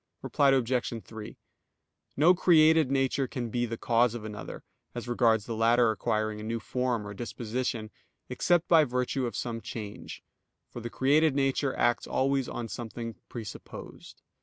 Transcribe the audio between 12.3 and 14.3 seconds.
on something presupposed.